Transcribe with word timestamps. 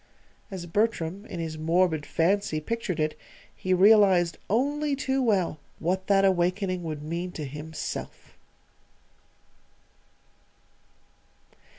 As 0.49 0.65
Bertram, 0.65 1.27
in 1.27 1.39
his 1.39 1.59
morbid 1.59 2.07
fancy 2.07 2.59
pictured 2.59 2.99
it, 2.99 3.15
he 3.55 3.71
realized 3.71 4.39
only 4.49 4.95
too 4.95 5.21
well 5.21 5.59
what 5.77 6.07
that 6.07 6.25
awakening 6.25 6.81
would 6.83 7.03
mean 7.03 7.31
to 7.33 7.45
himself. 7.45 8.35